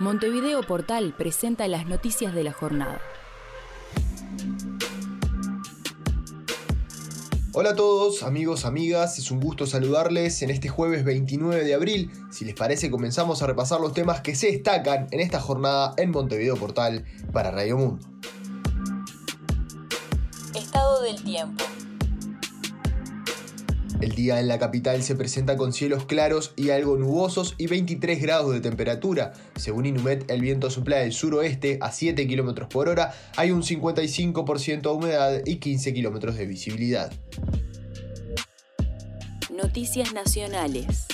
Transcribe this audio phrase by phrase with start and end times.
[0.00, 3.00] Montevideo Portal presenta las noticias de la jornada.
[7.52, 12.12] Hola a todos, amigos, amigas, es un gusto saludarles en este jueves 29 de abril.
[12.30, 16.12] Si les parece, comenzamos a repasar los temas que se destacan en esta jornada en
[16.12, 18.06] Montevideo Portal para Radio Mundo.
[20.54, 21.64] Estado del tiempo.
[24.00, 28.22] El día en la capital se presenta con cielos claros y algo nubosos y 23
[28.22, 29.32] grados de temperatura.
[29.56, 34.82] Según Inumet, el viento sopla del suroeste a 7 km por hora, hay un 55%
[34.82, 37.12] de humedad y 15 km de visibilidad.
[39.50, 41.06] Noticias nacionales.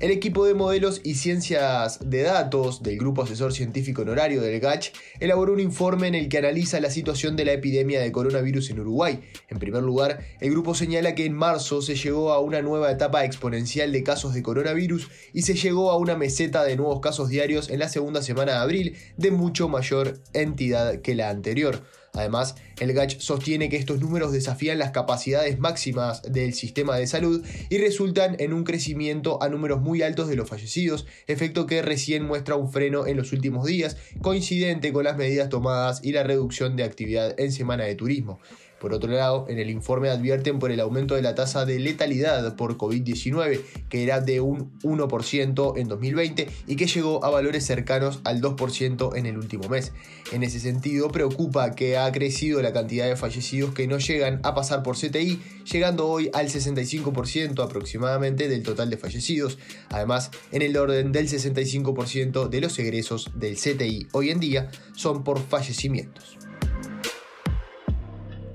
[0.00, 4.92] El equipo de modelos y ciencias de datos del Grupo Asesor Científico Honorario del GACH
[5.18, 8.78] elaboró un informe en el que analiza la situación de la epidemia de coronavirus en
[8.78, 9.20] Uruguay.
[9.48, 13.24] En primer lugar, el grupo señala que en marzo se llegó a una nueva etapa
[13.24, 17.68] exponencial de casos de coronavirus y se llegó a una meseta de nuevos casos diarios
[17.68, 21.82] en la segunda semana de abril de mucho mayor entidad que la anterior.
[22.14, 27.44] Además, el GACH sostiene que estos números desafían las capacidades máximas del sistema de salud
[27.68, 32.24] y resultan en un crecimiento a números muy altos de los fallecidos, efecto que recién
[32.24, 36.76] muestra un freno en los últimos días, coincidente con las medidas tomadas y la reducción
[36.76, 38.40] de actividad en semana de turismo.
[38.80, 42.54] Por otro lado, en el informe advierten por el aumento de la tasa de letalidad
[42.56, 48.20] por COVID-19, que era de un 1% en 2020 y que llegó a valores cercanos
[48.24, 49.92] al 2% en el último mes.
[50.32, 54.54] En ese sentido, preocupa que ha crecido la cantidad de fallecidos que no llegan a
[54.54, 55.40] pasar por CTI,
[55.70, 59.58] llegando hoy al 65% aproximadamente del total de fallecidos.
[59.88, 65.24] Además, en el orden del 65% de los egresos del CTI hoy en día son
[65.24, 66.38] por fallecimientos.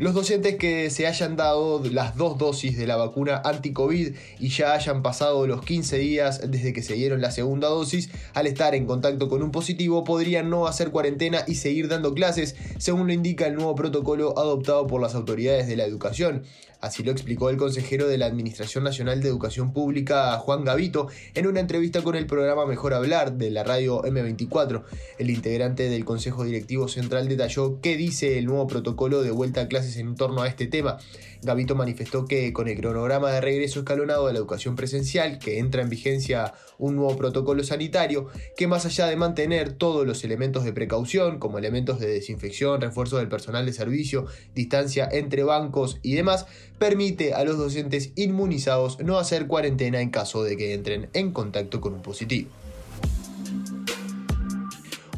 [0.03, 4.73] Los docentes que se hayan dado las dos dosis de la vacuna anti-COVID y ya
[4.73, 8.85] hayan pasado los 15 días desde que se dieron la segunda dosis, al estar en
[8.85, 13.47] contacto con un positivo podrían no hacer cuarentena y seguir dando clases, según lo indica
[13.47, 16.43] el nuevo protocolo adoptado por las autoridades de la educación.
[16.83, 21.47] Así lo explicó el consejero de la Administración Nacional de Educación Pública, Juan Gavito, en
[21.47, 24.83] una entrevista con el programa Mejor Hablar de la radio M24.
[25.17, 29.67] El integrante del Consejo Directivo Central detalló qué dice el nuevo protocolo de vuelta a
[29.69, 30.97] clases en torno a este tema.
[31.45, 35.81] Gavito manifestó que con el cronograma de regreso escalonado de la educación presencial, que entra
[35.81, 38.27] en vigencia un nuevo protocolo sanitario,
[38.57, 43.17] que más allá de mantener todos los elementos de precaución, como elementos de desinfección, refuerzo
[43.17, 46.45] del personal de servicio, distancia entre bancos y demás,
[46.79, 51.81] permite a los docentes inmunizados no hacer cuarentena en caso de que entren en contacto
[51.81, 52.49] con un positivo.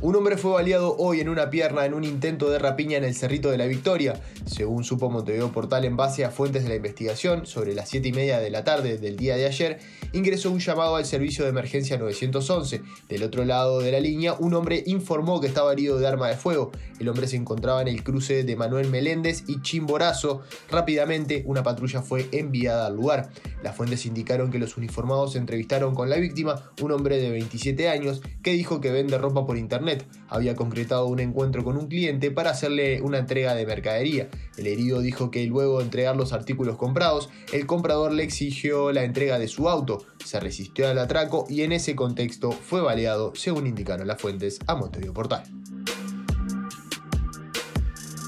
[0.05, 3.15] Un hombre fue baleado hoy en una pierna en un intento de rapiña en el
[3.15, 4.21] Cerrito de la Victoria.
[4.45, 8.11] Según supo Montevideo Portal en base a fuentes de la investigación, sobre las 7 y
[8.11, 9.79] media de la tarde del día de ayer,
[10.13, 12.83] ingresó un llamado al servicio de emergencia 911.
[13.09, 16.35] Del otro lado de la línea, un hombre informó que estaba herido de arma de
[16.35, 16.71] fuego.
[16.99, 20.43] El hombre se encontraba en el cruce de Manuel Meléndez y Chimborazo.
[20.69, 23.31] Rápidamente, una patrulla fue enviada al lugar.
[23.63, 28.21] Las fuentes indicaron que los uniformados entrevistaron con la víctima, un hombre de 27 años,
[28.43, 29.94] que dijo que vende ropa por internet
[30.27, 34.29] había concretado un encuentro con un cliente para hacerle una entrega de mercadería.
[34.57, 39.03] El herido dijo que luego de entregar los artículos comprados, el comprador le exigió la
[39.03, 43.67] entrega de su auto, se resistió al atraco y en ese contexto fue baleado, según
[43.67, 45.43] indicaron las fuentes a Montevideo Portal.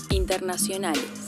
[0.10, 1.27] Internacionales.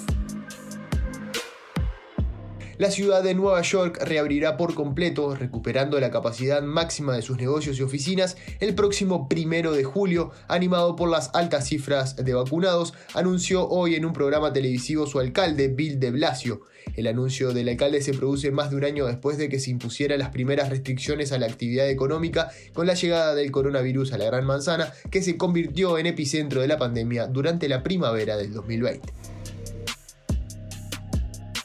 [2.79, 7.78] La ciudad de Nueva York reabrirá por completo, recuperando la capacidad máxima de sus negocios
[7.78, 13.67] y oficinas el próximo primero de julio, animado por las altas cifras de vacunados, anunció
[13.67, 16.62] hoy en un programa televisivo su alcalde, Bill de Blasio.
[16.95, 20.17] El anuncio del alcalde se produce más de un año después de que se impusieran
[20.17, 24.46] las primeras restricciones a la actividad económica con la llegada del coronavirus a la Gran
[24.46, 29.39] Manzana, que se convirtió en epicentro de la pandemia durante la primavera del 2020.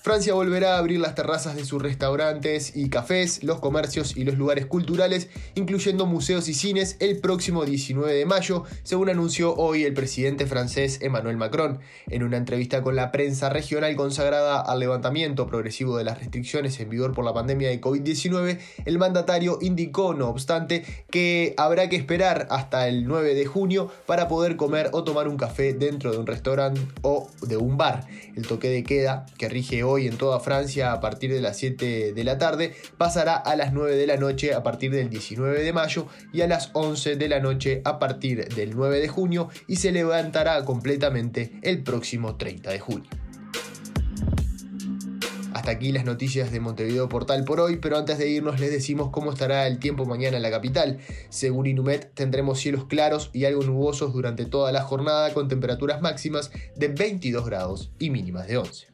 [0.05, 4.37] Francia volverá a abrir las terrazas de sus restaurantes y cafés, los comercios y los
[4.37, 9.95] lugares culturales, incluyendo museos y cines, el próximo 19 de mayo, según anunció hoy el
[9.95, 11.79] presidente francés Emmanuel Macron.
[12.11, 16.91] En una entrevista con la prensa regional consagrada al levantamiento progresivo de las restricciones en
[16.91, 22.47] vigor por la pandemia de COVID-19, el mandatario indicó, no obstante, que habrá que esperar
[22.51, 26.27] hasta el 9 de junio para poder comer o tomar un café dentro de un
[26.27, 28.07] restaurante o de un bar.
[28.37, 31.57] El toque de queda que rige hoy hoy en toda Francia a partir de las
[31.57, 35.63] 7 de la tarde, pasará a las 9 de la noche a partir del 19
[35.63, 39.49] de mayo y a las 11 de la noche a partir del 9 de junio
[39.67, 43.11] y se levantará completamente el próximo 30 de junio.
[45.53, 49.11] Hasta aquí las noticias de Montevideo Portal por hoy, pero antes de irnos les decimos
[49.11, 50.99] cómo estará el tiempo mañana en la capital.
[51.29, 56.51] Según Inumet tendremos cielos claros y algo nubosos durante toda la jornada con temperaturas máximas
[56.75, 58.94] de 22 grados y mínimas de 11.